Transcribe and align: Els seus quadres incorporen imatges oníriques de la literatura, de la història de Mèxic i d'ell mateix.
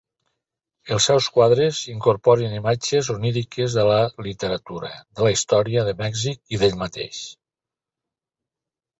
Els 0.95 1.07
seus 1.09 1.25
quadres 1.33 1.81
incorporen 1.89 2.55
imatges 2.59 3.09
oníriques 3.15 3.75
de 3.79 3.83
la 3.89 3.97
literatura, 4.27 4.89
de 5.19 5.27
la 5.27 5.33
història 5.35 5.83
de 5.89 5.93
Mèxic 5.99 6.41
i 6.57 6.61
d'ell 6.63 6.75
mateix. 6.81 7.21